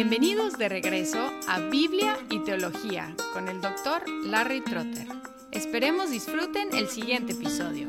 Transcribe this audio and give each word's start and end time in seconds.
Bienvenidos 0.00 0.56
de 0.56 0.68
regreso 0.68 1.18
a 1.48 1.58
Biblia 1.58 2.16
y 2.30 2.38
Teología 2.44 3.16
con 3.32 3.48
el 3.48 3.60
doctor 3.60 4.08
Larry 4.08 4.60
Trotter. 4.60 5.08
Esperemos 5.50 6.12
disfruten 6.12 6.68
el 6.72 6.86
siguiente 6.86 7.32
episodio. 7.32 7.88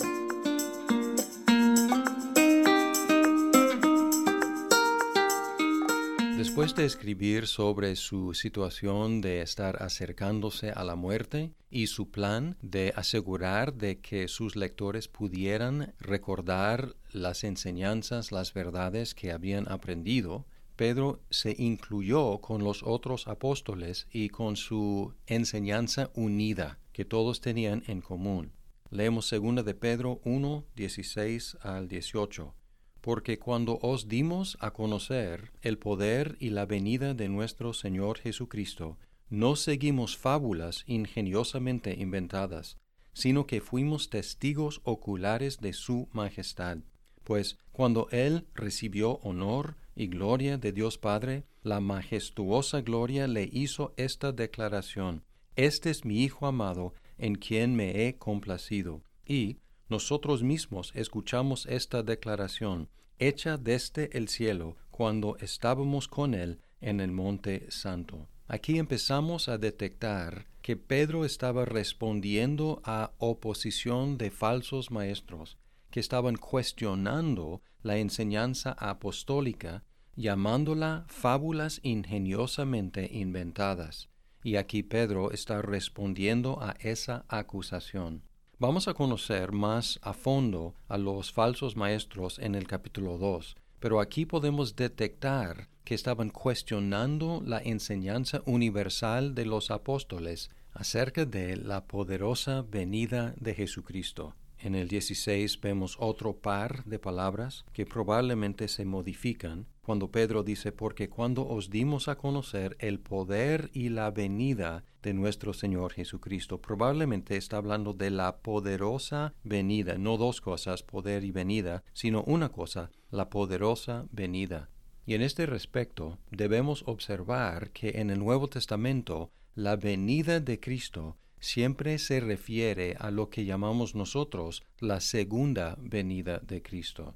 Después 6.35 6.73
de 6.73 6.85
escribir 6.85 7.45
sobre 7.45 7.95
su 7.95 8.33
situación 8.33 9.21
de 9.21 9.43
estar 9.43 9.83
acercándose 9.83 10.71
a 10.71 10.83
la 10.83 10.95
muerte 10.95 11.51
y 11.69 11.85
su 11.85 12.09
plan 12.09 12.57
de 12.63 12.91
asegurar 12.95 13.75
de 13.75 13.99
que 13.99 14.27
sus 14.27 14.55
lectores 14.55 15.07
pudieran 15.07 15.93
recordar 15.99 16.95
las 17.11 17.43
enseñanzas, 17.43 18.31
las 18.31 18.55
verdades 18.55 19.13
que 19.13 19.31
habían 19.31 19.71
aprendido, 19.71 20.47
Pedro 20.79 21.19
se 21.29 21.57
incluyó 21.59 22.39
con 22.39 22.63
los 22.63 22.83
otros 22.83 23.27
apóstoles 23.27 24.07
y 24.13 24.29
con 24.29 24.55
su 24.55 25.13
enseñanza 25.27 26.09
unida 26.13 26.79
que 26.93 27.03
todos 27.03 27.41
tenían 27.41 27.83
en 27.87 27.99
común. 27.99 28.53
Leemos 28.89 29.29
2 29.29 29.65
de 29.65 29.73
Pedro 29.75 30.21
1, 30.23 30.63
16 30.77 31.57
al 31.63 31.89
18. 31.89 32.55
Porque 33.01 33.39
cuando 33.39 33.77
os 33.81 34.07
dimos 34.07 34.57
a 34.61 34.71
conocer 34.71 35.51
el 35.61 35.77
poder 35.77 36.37
y 36.39 36.51
la 36.51 36.65
venida 36.65 37.13
de 37.13 37.27
nuestro 37.27 37.73
Señor 37.73 38.17
Jesucristo, 38.17 38.97
no 39.29 39.57
seguimos 39.57 40.15
fábulas 40.15 40.85
ingeniosamente 40.87 41.93
inventadas, 41.99 42.77
sino 43.11 43.47
que 43.47 43.59
fuimos 43.59 44.09
testigos 44.09 44.79
oculares 44.85 45.59
de 45.59 45.73
su 45.73 46.07
majestad. 46.13 46.77
Pues 47.25 47.57
cuando 47.73 48.07
Él 48.11 48.47
recibió 48.55 49.19
honor 49.23 49.75
y 49.99 50.07
gloria 50.07 50.57
de 50.57 50.71
Dios 50.71 50.97
Padre, 50.97 51.43
la 51.61 51.81
majestuosa 51.81 52.79
gloria 52.79 53.27
le 53.27 53.49
hizo 53.51 53.93
esta 53.97 54.31
declaración, 54.31 55.25
Este 55.57 55.89
es 55.89 56.05
mi 56.05 56.23
Hijo 56.23 56.47
amado, 56.47 56.93
en 57.17 57.35
quien 57.35 57.75
me 57.75 58.07
he 58.07 58.15
complacido. 58.15 59.03
Y 59.25 59.57
nosotros 59.89 60.41
mismos 60.41 60.93
escuchamos 60.95 61.65
esta 61.65 62.01
declaración, 62.01 62.87
hecha 63.17 63.57
desde 63.57 64.17
el 64.17 64.29
cielo, 64.29 64.77
cuando 64.89 65.35
estábamos 65.41 66.07
con 66.07 66.33
Él 66.33 66.61
en 66.79 67.01
el 67.01 67.11
Monte 67.11 67.69
Santo. 67.69 68.29
Aquí 68.47 68.79
empezamos 68.79 69.49
a 69.49 69.57
detectar 69.57 70.47
que 70.61 70.77
Pedro 70.77 71.25
estaba 71.25 71.65
respondiendo 71.65 72.81
a 72.85 73.11
oposición 73.17 74.17
de 74.17 74.31
falsos 74.31 74.91
maestros, 74.91 75.57
que 75.91 75.99
estaban 75.99 76.37
cuestionando 76.37 77.61
la 77.81 77.97
enseñanza 77.97 78.71
apostólica 78.79 79.83
llamándola 80.19 81.05
fábulas 81.07 81.79
ingeniosamente 81.81 83.09
inventadas. 83.11 84.09
Y 84.43 84.57
aquí 84.57 84.83
Pedro 84.83 85.31
está 85.31 85.61
respondiendo 85.61 86.61
a 86.61 86.75
esa 86.81 87.25
acusación. 87.29 88.23
Vamos 88.57 88.89
a 88.89 88.93
conocer 88.93 89.53
más 89.53 89.97
a 90.01 90.11
fondo 90.11 90.75
a 90.89 90.97
los 90.97 91.31
falsos 91.31 91.77
maestros 91.77 92.37
en 92.39 92.55
el 92.55 92.67
capítulo 92.67 93.17
2, 93.17 93.55
pero 93.79 94.01
aquí 94.01 94.25
podemos 94.25 94.75
detectar 94.75 95.69
que 95.85 95.95
estaban 95.95 96.29
cuestionando 96.29 97.41
la 97.45 97.59
enseñanza 97.59 98.41
universal 98.45 99.33
de 99.33 99.45
los 99.45 99.71
apóstoles 99.71 100.51
acerca 100.73 101.25
de 101.25 101.55
la 101.55 101.85
poderosa 101.85 102.63
venida 102.69 103.33
de 103.37 103.55
Jesucristo. 103.55 104.35
En 104.61 104.75
el 104.75 104.89
16 104.89 105.61
vemos 105.61 105.95
otro 105.97 106.33
par 106.33 106.83
de 106.83 106.99
palabras 106.99 107.63
que 107.71 107.85
probablemente 107.85 108.67
se 108.67 108.83
modifican 108.83 109.67
cuando 109.89 110.11
Pedro 110.11 110.43
dice, 110.43 110.71
porque 110.71 111.09
cuando 111.09 111.47
os 111.47 111.71
dimos 111.71 112.09
a 112.09 112.15
conocer 112.15 112.77
el 112.77 112.99
poder 112.99 113.71
y 113.73 113.89
la 113.89 114.11
venida 114.11 114.83
de 115.01 115.15
nuestro 115.15 115.51
Señor 115.51 115.93
Jesucristo, 115.93 116.61
probablemente 116.61 117.37
está 117.37 117.57
hablando 117.57 117.93
de 117.93 118.11
la 118.11 118.37
poderosa 118.37 119.33
venida, 119.43 119.97
no 119.97 120.17
dos 120.17 120.41
cosas, 120.41 120.83
poder 120.83 121.23
y 121.23 121.31
venida, 121.31 121.83
sino 121.93 122.21
una 122.27 122.49
cosa, 122.49 122.91
la 123.09 123.31
poderosa 123.31 124.05
venida. 124.11 124.69
Y 125.07 125.15
en 125.15 125.23
este 125.23 125.47
respecto 125.47 126.19
debemos 126.29 126.83
observar 126.85 127.71
que 127.71 127.93
en 127.95 128.11
el 128.11 128.19
Nuevo 128.19 128.47
Testamento 128.47 129.31
la 129.55 129.75
venida 129.75 130.39
de 130.39 130.59
Cristo 130.59 131.17
siempre 131.39 131.97
se 131.97 132.19
refiere 132.19 132.95
a 132.99 133.09
lo 133.09 133.31
que 133.31 133.43
llamamos 133.43 133.95
nosotros 133.95 134.61
la 134.79 134.99
segunda 134.99 135.77
venida 135.79 136.37
de 136.37 136.61
Cristo. 136.61 137.15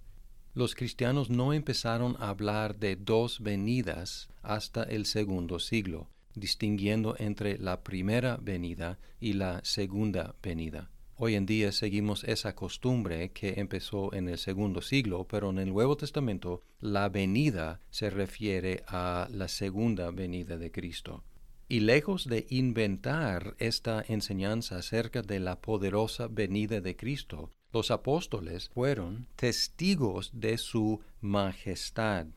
Los 0.55 0.75
cristianos 0.75 1.31
no 1.31 1.51
empezaron 1.51 2.15
a 2.19 2.29
hablar 2.29 2.77
de 2.77 2.95
dos 2.95 3.41
venidas 3.41 4.29
hasta 4.43 4.83
el 4.83 5.07
segundo 5.07 5.57
siglo, 5.57 6.09
distinguiendo 6.35 7.15
entre 7.17 7.57
la 7.57 7.83
primera 7.83 8.37
venida 8.37 8.99
y 9.19 9.33
la 9.33 9.61
segunda 9.63 10.35
venida. 10.43 10.91
Hoy 11.15 11.33
en 11.33 11.47
día 11.47 11.71
seguimos 11.71 12.23
esa 12.23 12.53
costumbre 12.53 13.31
que 13.31 13.55
empezó 13.57 14.13
en 14.13 14.29
el 14.29 14.37
segundo 14.37 14.83
siglo, 14.83 15.25
pero 15.27 15.49
en 15.49 15.57
el 15.57 15.69
Nuevo 15.69 15.97
Testamento 15.97 16.61
la 16.79 17.09
venida 17.09 17.79
se 17.89 18.11
refiere 18.11 18.83
a 18.87 19.27
la 19.31 19.47
segunda 19.47 20.11
venida 20.11 20.57
de 20.57 20.71
Cristo. 20.71 21.23
Y 21.73 21.79
lejos 21.79 22.27
de 22.27 22.45
inventar 22.51 23.55
esta 23.57 24.05
enseñanza 24.07 24.77
acerca 24.77 25.23
de 25.23 25.39
la 25.39 25.59
poderosa 25.59 26.27
venida 26.27 26.81
de 26.81 26.95
Cristo, 26.95 27.49
los 27.71 27.89
apóstoles 27.89 28.69
fueron 28.69 29.25
testigos 29.35 30.29
de 30.35 30.59
su 30.59 31.01
majestad. 31.19 32.27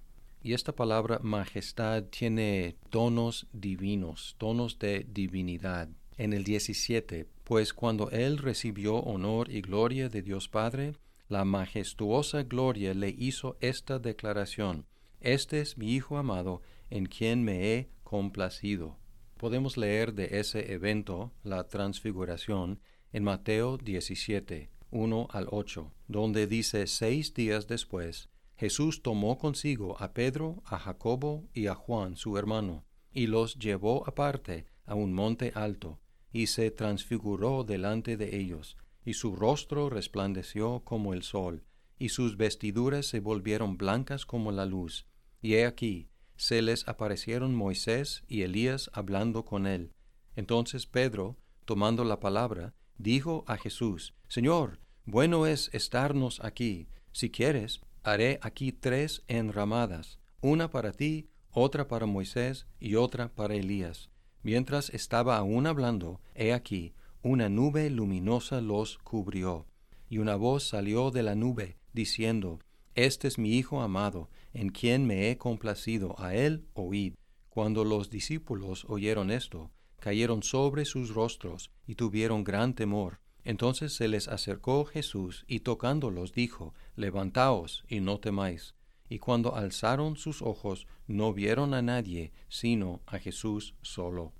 Y 0.43 0.55
esta 0.55 0.75
palabra 0.75 1.19
majestad 1.23 2.05
tiene 2.05 2.77
tonos 2.89 3.47
divinos, 3.53 4.37
tonos 4.39 4.79
de 4.79 5.05
divinidad. 5.07 5.91
En 6.17 6.33
el 6.33 6.43
17, 6.43 7.27
pues 7.45 7.75
cuando 7.75 8.11
él 8.13 8.39
recibió 8.39 8.95
honor 9.01 9.51
y 9.51 9.61
gloria 9.61 10.09
de 10.09 10.23
Dios 10.23 10.49
Padre, 10.49 10.95
la 11.29 11.45
majestuosa 11.45 12.43
gloria 12.45 12.95
le 12.95 13.11
hizo 13.11 13.59
esta 13.61 13.99
declaración, 13.99 14.87
Este 15.21 15.61
es 15.61 15.77
mi 15.77 15.93
Hijo 15.93 16.17
amado, 16.17 16.63
en 16.89 17.05
quien 17.05 17.45
me 17.45 17.75
he 17.75 17.91
complacido 18.03 18.97
podemos 19.37 19.77
leer 19.77 20.15
de 20.15 20.39
ese 20.41 20.73
evento, 20.73 21.33
la 21.43 21.69
transfiguración, 21.69 22.81
en 23.13 23.25
Mateo 23.25 23.79
17, 23.79 24.71
1 24.91 25.29
al 25.31 25.47
8, 25.51 25.93
donde 26.09 26.47
dice 26.47 26.87
seis 26.87 27.35
días 27.35 27.67
después, 27.67 28.29
Jesús 28.57 29.03
tomó 29.03 29.39
consigo 29.39 30.01
a 30.01 30.13
Pedro, 30.15 30.63
a 30.65 30.79
Jacobo 30.79 31.49
y 31.53 31.67
a 31.67 31.75
Juan 31.75 32.17
su 32.17 32.39
hermano, 32.39 32.85
y 33.13 33.27
los 33.27 33.59
llevó 33.59 34.07
aparte 34.09 34.67
a 34.87 34.95
un 34.95 35.13
monte 35.13 35.53
alto, 35.55 36.01
y 36.33 36.47
se 36.47 36.71
transfiguró 36.71 37.65
delante 37.65 38.17
de 38.17 38.37
ellos, 38.37 38.77
y 39.05 39.15
su 39.15 39.37
rostro 39.37 39.91
resplandeció 39.91 40.81
como 40.85 41.15
el 41.15 41.23
sol, 41.23 41.65
y 41.99 42.11
sus 42.11 42.37
vestiduras 42.37 43.07
se 43.07 43.21
volvieron 43.21 43.77
blancas 43.77 44.27
como 44.27 44.53
la 44.53 44.67
luz. 44.67 45.07
Y 45.41 45.55
he 45.55 45.67
aquí, 45.67 46.09
se 46.37 46.63
les 46.63 46.87
aparecieron 46.89 47.55
Moisés 47.55 48.25
y 48.29 48.43
Elías 48.43 48.91
hablando 48.93 49.45
con 49.45 49.67
él. 49.67 49.93
Entonces 50.35 50.87
Pedro, 50.87 51.37
tomando 51.65 52.05
la 52.05 52.21
palabra, 52.21 52.75
dijo 52.99 53.45
a 53.47 53.57
Jesús, 53.57 54.15
Señor, 54.29 54.81
bueno 55.05 55.47
es 55.47 55.71
estarnos 55.73 56.41
aquí. 56.45 56.89
Si 57.13 57.31
quieres, 57.31 57.81
haré 58.03 58.39
aquí 58.43 58.73
tres 58.73 59.23
enramadas, 59.29 60.19
una 60.41 60.71
para 60.71 60.93
ti, 60.93 61.29
otra 61.51 61.89
para 61.89 62.07
Moisés 62.07 62.67
y 62.79 62.97
otra 62.97 63.35
para 63.35 63.55
Elías. 63.55 64.11
Mientras 64.43 64.91
estaba 64.91 65.39
aún 65.39 65.67
hablando, 65.67 66.21
he 66.35 66.53
aquí, 66.53 66.95
una 67.23 67.49
nube 67.49 67.91
luminosa 67.91 68.61
los 68.61 68.99
cubrió, 68.99 69.67
y 70.09 70.19
una 70.19 70.37
voz 70.37 70.69
salió 70.69 71.11
de 71.11 71.23
la 71.23 71.35
nube, 71.35 71.79
diciendo, 71.93 72.61
Este 72.97 73.29
es 73.29 73.37
mi 73.37 73.53
Hijo 73.53 73.83
amado, 73.83 74.31
en 74.55 74.71
quien 74.71 75.07
me 75.07 75.31
he 75.31 75.37
complacido, 75.37 76.19
a 76.19 76.35
él 76.35 76.65
oíd. 76.73 77.13
Cuando 77.51 77.85
los 77.85 78.09
discípulos 78.09 78.87
oyeron 78.89 79.31
esto, 79.31 79.71
cayeron 80.01 80.43
sobre 80.43 80.87
sus 80.87 81.11
rostros 81.11 81.71
y 81.87 81.97
tuvieron 81.97 82.43
gran 82.43 82.75
temor. 82.75 83.21
Entonces 83.45 83.95
se 83.95 84.09
les 84.09 84.29
acercó 84.29 84.87
Jesús 84.87 85.45
y 85.47 85.61
tocándolos 85.61 86.33
dijo, 86.33 86.73
Levantaos 86.95 87.85
y 87.87 88.01
no 88.01 88.19
temáis. 88.19 88.75
Y 89.11 89.19
cuando 89.19 89.57
alzaron 89.57 90.17
sus 90.17 90.41
ojos, 90.41 90.87
no 91.07 91.35
vieron 91.35 91.75
a 91.75 91.83
nadie, 91.83 92.33
sino 92.49 93.03
a 93.05 93.19
Jesús 93.19 93.75
solo. 93.83 94.33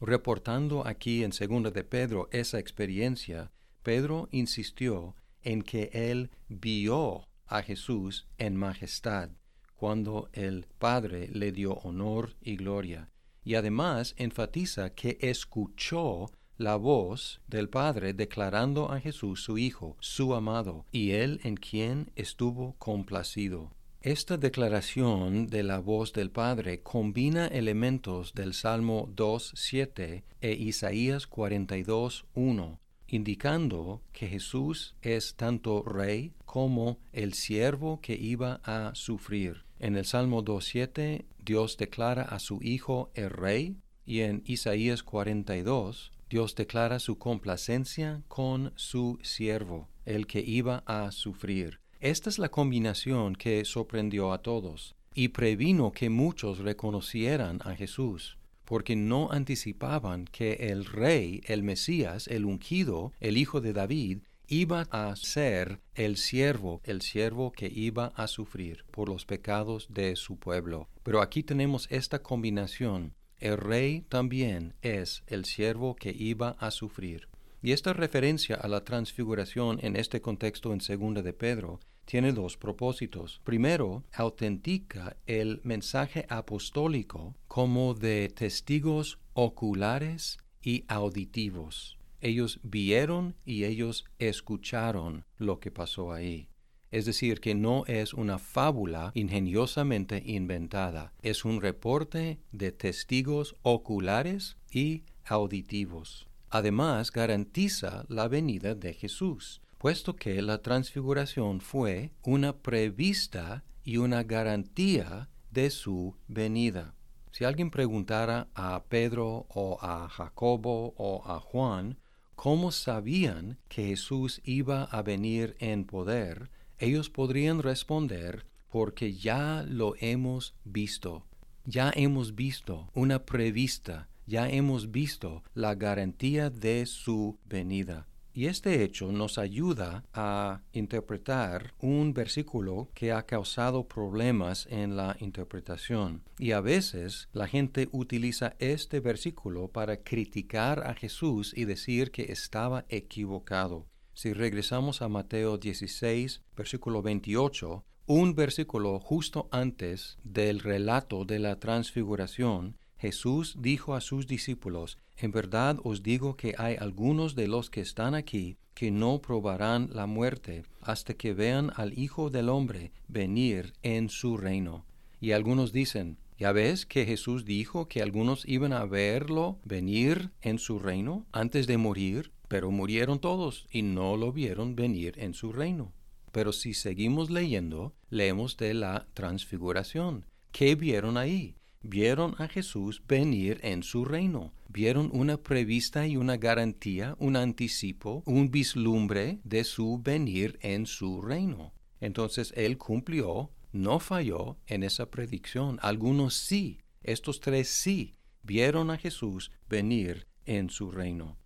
Reportando 0.00 0.86
aquí 0.86 1.24
en 1.24 1.32
segunda 1.32 1.70
de 1.70 1.84
Pedro 1.84 2.30
esa 2.32 2.58
experiencia, 2.58 3.52
Pedro 3.82 4.30
insistió 4.30 5.14
en 5.42 5.60
que 5.60 5.90
él 5.92 6.30
vio 6.48 7.27
a 7.48 7.62
Jesús 7.62 8.26
en 8.38 8.56
majestad 8.56 9.30
cuando 9.78 10.28
el 10.32 10.66
Padre 10.78 11.28
le 11.32 11.52
dio 11.52 11.74
honor 11.74 12.34
y 12.42 12.56
gloria. 12.56 13.08
Y 13.44 13.54
además 13.54 14.14
enfatiza 14.18 14.90
que 14.90 15.18
escuchó 15.20 16.30
la 16.56 16.74
voz 16.74 17.40
del 17.46 17.68
Padre 17.68 18.12
declarando 18.12 18.90
a 18.90 18.98
Jesús 18.98 19.44
su 19.44 19.56
Hijo, 19.56 19.96
su 20.00 20.34
amado, 20.34 20.84
y 20.90 21.12
él 21.12 21.40
en 21.44 21.56
quien 21.56 22.10
estuvo 22.16 22.74
complacido. 22.78 23.70
Esta 24.00 24.36
declaración 24.36 25.46
de 25.46 25.62
la 25.62 25.78
voz 25.78 26.12
del 26.12 26.30
Padre 26.30 26.82
combina 26.82 27.46
elementos 27.46 28.34
del 28.34 28.54
Salmo 28.54 29.08
2.7 29.14 30.24
e 30.40 30.52
Isaías 30.52 31.30
42.1, 31.30 32.78
indicando 33.06 34.02
que 34.12 34.28
Jesús 34.28 34.96
es 35.02 35.36
tanto 35.36 35.82
rey 35.82 36.32
como 36.48 36.98
el 37.12 37.34
siervo 37.34 38.00
que 38.00 38.14
iba 38.14 38.62
a 38.64 38.94
sufrir. 38.94 39.66
En 39.78 39.96
el 39.96 40.06
Salmo 40.06 40.42
2.7 40.42 41.26
Dios 41.44 41.76
declara 41.76 42.22
a 42.22 42.38
su 42.38 42.58
Hijo 42.62 43.10
el 43.12 43.28
rey 43.28 43.76
y 44.06 44.20
en 44.20 44.42
Isaías 44.46 45.02
42 45.02 46.10
Dios 46.30 46.54
declara 46.54 47.00
su 47.00 47.18
complacencia 47.18 48.22
con 48.28 48.72
su 48.76 49.18
siervo, 49.22 49.90
el 50.06 50.26
que 50.26 50.40
iba 50.40 50.82
a 50.86 51.12
sufrir. 51.12 51.80
Esta 52.00 52.30
es 52.30 52.38
la 52.38 52.48
combinación 52.48 53.36
que 53.36 53.66
sorprendió 53.66 54.32
a 54.32 54.40
todos 54.40 54.96
y 55.14 55.28
previno 55.28 55.92
que 55.92 56.08
muchos 56.08 56.60
reconocieran 56.60 57.60
a 57.62 57.74
Jesús, 57.74 58.38
porque 58.64 58.96
no 58.96 59.30
anticipaban 59.32 60.24
que 60.24 60.52
el 60.70 60.86
rey, 60.86 61.42
el 61.44 61.62
Mesías, 61.62 62.26
el 62.26 62.46
ungido, 62.46 63.12
el 63.20 63.36
hijo 63.36 63.60
de 63.60 63.74
David, 63.74 64.20
iba 64.48 64.88
a 64.90 65.14
ser 65.16 65.80
el 65.94 66.16
siervo, 66.16 66.80
el 66.84 67.02
siervo 67.02 67.52
que 67.52 67.70
iba 67.72 68.12
a 68.16 68.26
sufrir 68.26 68.84
por 68.90 69.08
los 69.08 69.24
pecados 69.24 69.86
de 69.90 70.16
su 70.16 70.36
pueblo. 70.38 70.88
Pero 71.02 71.22
aquí 71.22 71.42
tenemos 71.42 71.86
esta 71.90 72.22
combinación 72.22 73.14
el 73.40 73.56
rey 73.56 74.04
también 74.08 74.74
es 74.82 75.22
el 75.28 75.44
siervo 75.44 75.94
que 75.94 76.10
iba 76.10 76.56
a 76.58 76.70
sufrir. 76.70 77.28
Y 77.62 77.72
esta 77.72 77.92
referencia 77.92 78.56
a 78.56 78.68
la 78.68 78.84
transfiguración 78.84 79.78
en 79.82 79.96
este 79.96 80.20
contexto 80.20 80.72
en 80.72 80.80
segunda 80.80 81.22
de 81.22 81.32
Pedro 81.32 81.80
tiene 82.04 82.32
dos 82.32 82.56
propósitos. 82.56 83.40
Primero, 83.44 84.04
autentica 84.12 85.16
el 85.26 85.60
mensaje 85.62 86.26
apostólico 86.28 87.36
como 87.46 87.94
de 87.94 88.28
testigos 88.28 89.18
oculares 89.34 90.38
y 90.62 90.84
auditivos. 90.88 91.97
Ellos 92.20 92.60
vieron 92.62 93.36
y 93.44 93.64
ellos 93.64 94.04
escucharon 94.18 95.24
lo 95.36 95.60
que 95.60 95.70
pasó 95.70 96.12
ahí 96.12 96.48
es 96.90 97.04
decir, 97.04 97.40
que 97.40 97.54
no 97.54 97.84
es 97.86 98.14
una 98.14 98.38
fábula 98.38 99.12
ingeniosamente 99.14 100.22
inventada, 100.24 101.12
es 101.22 101.44
un 101.44 101.60
reporte 101.60 102.38
de 102.52 102.72
testigos 102.72 103.56
oculares 103.62 104.56
y 104.70 105.04
auditivos. 105.24 106.26
Además, 106.50 107.12
garantiza 107.12 108.04
la 108.08 108.28
venida 108.28 108.74
de 108.74 108.94
Jesús, 108.94 109.60
puesto 109.76 110.16
que 110.16 110.40
la 110.40 110.62
transfiguración 110.62 111.60
fue 111.60 112.12
una 112.22 112.56
prevista 112.56 113.64
y 113.84 113.98
una 113.98 114.22
garantía 114.22 115.28
de 115.50 115.70
su 115.70 116.16
venida. 116.26 116.94
Si 117.32 117.44
alguien 117.44 117.70
preguntara 117.70 118.48
a 118.54 118.82
Pedro 118.88 119.46
o 119.50 119.78
a 119.82 120.08
Jacobo 120.08 120.94
o 120.96 121.22
a 121.26 121.38
Juan 121.38 121.98
cómo 122.38 122.70
sabían 122.70 123.58
que 123.68 123.88
Jesús 123.88 124.40
iba 124.44 124.84
a 124.84 125.02
venir 125.02 125.56
en 125.58 125.84
poder, 125.84 126.50
ellos 126.78 127.10
podrían 127.10 127.64
responder, 127.64 128.46
porque 128.70 129.12
ya 129.12 129.64
lo 129.68 129.94
hemos 129.98 130.54
visto, 130.62 131.26
ya 131.64 131.90
hemos 131.96 132.36
visto 132.36 132.92
una 132.94 133.24
prevista, 133.24 134.08
ya 134.28 134.48
hemos 134.48 134.92
visto 134.92 135.42
la 135.52 135.74
garantía 135.74 136.48
de 136.48 136.86
su 136.86 137.40
venida. 137.44 138.06
Y 138.38 138.46
este 138.46 138.84
hecho 138.84 139.10
nos 139.10 139.36
ayuda 139.36 140.04
a 140.14 140.62
interpretar 140.70 141.74
un 141.80 142.14
versículo 142.14 142.88
que 142.94 143.10
ha 143.10 143.26
causado 143.26 143.88
problemas 143.88 144.68
en 144.70 144.96
la 144.96 145.16
interpretación. 145.18 146.22
Y 146.38 146.52
a 146.52 146.60
veces 146.60 147.28
la 147.32 147.48
gente 147.48 147.88
utiliza 147.90 148.54
este 148.60 149.00
versículo 149.00 149.66
para 149.66 150.04
criticar 150.04 150.86
a 150.86 150.94
Jesús 150.94 151.52
y 151.52 151.64
decir 151.64 152.12
que 152.12 152.30
estaba 152.30 152.84
equivocado. 152.88 153.88
Si 154.14 154.32
regresamos 154.32 155.02
a 155.02 155.08
Mateo 155.08 155.58
16, 155.58 156.44
versículo 156.56 157.02
28, 157.02 157.84
un 158.06 158.36
versículo 158.36 159.00
justo 159.00 159.48
antes 159.50 160.16
del 160.22 160.60
relato 160.60 161.24
de 161.24 161.40
la 161.40 161.58
transfiguración, 161.58 162.76
Jesús 162.98 163.56
dijo 163.58 163.94
a 163.94 164.00
sus 164.00 164.26
discípulos, 164.26 164.98
En 165.16 165.30
verdad 165.32 165.78
os 165.84 166.02
digo 166.02 166.36
que 166.36 166.54
hay 166.58 166.76
algunos 166.76 167.34
de 167.34 167.48
los 167.48 167.70
que 167.70 167.80
están 167.80 168.14
aquí 168.14 168.58
que 168.74 168.90
no 168.90 169.20
probarán 169.20 169.90
la 169.92 170.06
muerte 170.06 170.64
hasta 170.80 171.14
que 171.14 171.34
vean 171.34 171.72
al 171.76 171.98
Hijo 171.98 172.30
del 172.30 172.48
Hombre 172.48 172.92
venir 173.08 173.72
en 173.82 174.08
su 174.08 174.36
reino. 174.36 174.84
Y 175.20 175.32
algunos 175.32 175.72
dicen, 175.72 176.18
¿Ya 176.38 176.52
ves 176.52 176.86
que 176.86 177.04
Jesús 177.04 177.44
dijo 177.44 177.88
que 177.88 178.00
algunos 178.00 178.46
iban 178.46 178.72
a 178.72 178.84
verlo 178.84 179.58
venir 179.64 180.30
en 180.40 180.60
su 180.60 180.78
reino 180.78 181.26
antes 181.32 181.66
de 181.66 181.78
morir? 181.78 182.30
pero 182.48 182.70
murieron 182.70 183.20
todos 183.20 183.66
y 183.70 183.82
no 183.82 184.16
lo 184.16 184.32
vieron 184.32 184.74
venir 184.74 185.14
en 185.18 185.34
su 185.34 185.52
reino. 185.52 185.92
Pero 186.32 186.52
si 186.52 186.74
seguimos 186.74 187.30
leyendo, 187.30 187.94
leemos 188.10 188.56
de 188.56 188.74
la 188.74 189.06
transfiguración. 189.14 190.24
¿Qué 190.50 190.74
vieron 190.74 191.16
ahí? 191.16 191.56
Vieron 191.82 192.34
a 192.38 192.48
Jesús 192.48 193.02
venir 193.06 193.60
en 193.62 193.82
su 193.82 194.04
reino. 194.04 194.52
Vieron 194.68 195.10
una 195.12 195.36
prevista 195.36 196.06
y 196.06 196.16
una 196.16 196.36
garantía, 196.36 197.16
un 197.18 197.36
anticipo, 197.36 198.22
un 198.26 198.50
vislumbre 198.50 199.40
de 199.44 199.64
su 199.64 200.00
venir 200.02 200.58
en 200.60 200.86
su 200.86 201.20
reino. 201.22 201.72
Entonces 202.00 202.52
Él 202.56 202.78
cumplió, 202.78 203.52
no 203.72 204.00
falló 204.00 204.58
en 204.66 204.82
esa 204.82 205.10
predicción. 205.10 205.78
Algunos 205.80 206.34
sí, 206.34 206.80
estos 207.02 207.40
tres 207.40 207.68
sí, 207.68 208.16
vieron 208.42 208.90
a 208.90 208.98
Jesús 208.98 209.52
venir 209.68 210.26
en 210.46 210.70
su 210.70 210.90
reino. 210.90 211.38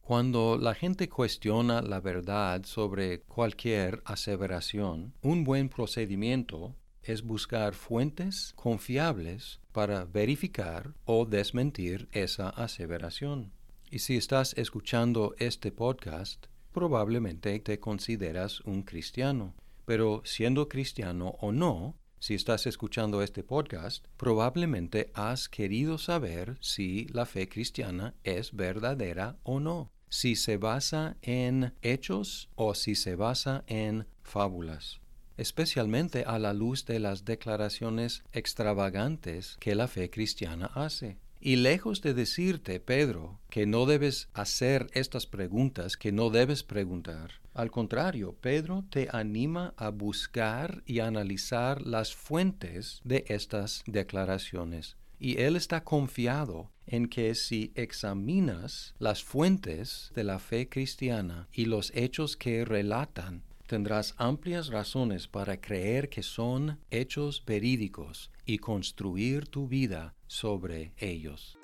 Cuando 0.00 0.56
la 0.56 0.74
gente 0.74 1.08
cuestiona 1.08 1.82
la 1.82 2.00
verdad 2.00 2.64
sobre 2.64 3.20
cualquier 3.20 4.02
aseveración, 4.04 5.14
un 5.20 5.44
buen 5.44 5.68
procedimiento 5.68 6.76
es 7.02 7.22
buscar 7.22 7.74
fuentes 7.74 8.52
confiables 8.56 9.60
para 9.72 10.04
verificar 10.04 10.94
o 11.04 11.24
desmentir 11.24 12.08
esa 12.12 12.50
aseveración. 12.50 13.52
Y 13.90 14.00
si 14.00 14.16
estás 14.16 14.54
escuchando 14.58 15.34
este 15.38 15.72
podcast, 15.72 16.46
probablemente 16.72 17.58
te 17.60 17.80
consideras 17.80 18.60
un 18.60 18.82
cristiano. 18.82 19.54
Pero 19.84 20.22
siendo 20.24 20.68
cristiano 20.68 21.36
o 21.40 21.52
no, 21.52 21.96
si 22.18 22.34
estás 22.34 22.66
escuchando 22.66 23.22
este 23.22 23.42
podcast, 23.42 24.04
probablemente 24.16 25.10
has 25.14 25.48
querido 25.48 25.98
saber 25.98 26.58
si 26.60 27.06
la 27.12 27.26
fe 27.26 27.48
cristiana 27.48 28.14
es 28.24 28.54
verdadera 28.54 29.38
o 29.44 29.60
no 29.60 29.90
si 30.08 30.36
se 30.36 30.56
basa 30.56 31.16
en 31.22 31.74
hechos 31.82 32.48
o 32.54 32.74
si 32.74 32.94
se 32.94 33.14
basa 33.16 33.64
en 33.66 34.06
fábulas, 34.22 35.00
especialmente 35.38 36.24
a 36.26 36.38
la 36.38 36.52
luz 36.52 36.84
de 36.84 36.98
las 36.98 37.24
declaraciones 37.24 38.22
extravagantes 38.32 39.56
que 39.60 39.74
la 39.74 39.88
fe 39.88 40.10
cristiana 40.10 40.66
hace. 40.74 41.16
Y 41.40 41.56
lejos 41.56 42.02
de 42.02 42.14
decirte, 42.14 42.80
Pedro, 42.80 43.38
que 43.48 43.64
no 43.64 43.86
debes 43.86 44.28
hacer 44.34 44.88
estas 44.92 45.26
preguntas, 45.26 45.96
que 45.96 46.12
no 46.12 46.30
debes 46.30 46.64
preguntar, 46.64 47.30
al 47.54 47.70
contrario, 47.70 48.36
Pedro 48.40 48.84
te 48.90 49.08
anima 49.10 49.74
a 49.76 49.88
buscar 49.90 50.82
y 50.84 51.00
analizar 51.00 51.82
las 51.82 52.14
fuentes 52.14 53.00
de 53.04 53.24
estas 53.28 53.82
declaraciones 53.86 54.96
y 55.18 55.40
él 55.40 55.56
está 55.56 55.84
confiado 55.84 56.70
en 56.86 57.08
que 57.08 57.34
si 57.34 57.72
examinas 57.74 58.94
las 58.98 59.22
fuentes 59.22 60.10
de 60.14 60.24
la 60.24 60.38
fe 60.38 60.68
cristiana 60.68 61.48
y 61.52 61.66
los 61.66 61.92
hechos 61.94 62.36
que 62.36 62.64
relatan, 62.64 63.42
tendrás 63.68 64.14
amplias 64.16 64.68
razones 64.68 65.28
para 65.28 65.60
creer 65.60 66.08
que 66.08 66.22
son 66.22 66.80
hechos 66.90 67.44
verídicos 67.46 68.30
y 68.46 68.58
construir 68.58 69.46
tu 69.46 69.68
vida 69.68 70.14
sobre 70.26 70.94
ellos. 70.96 71.58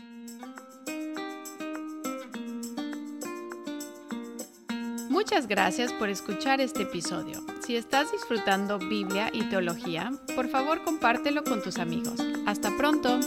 Muchas 5.09 5.49
gracias 5.49 5.93
por 5.95 6.11
escuchar 6.11 6.61
este 6.61 6.83
episodio. 6.83 7.45
Si 7.67 7.77
estás 7.77 8.13
disfrutando 8.13 8.79
Biblia 8.79 9.31
y 9.33 9.49
teología, 9.49 10.13
por 10.37 10.49
favor 10.49 10.85
compártelo 10.85 11.43
con 11.43 11.63
tus 11.63 11.79
amigos. 11.79 12.21
Hasta 12.47 12.77
pronto. 12.77 13.19